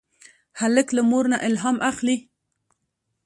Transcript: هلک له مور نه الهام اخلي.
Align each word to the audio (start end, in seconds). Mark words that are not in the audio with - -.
هلک 0.59 0.87
له 0.97 1.01
مور 1.09 1.25
نه 1.31 1.37
الهام 1.47 1.77
اخلي. 1.91 2.17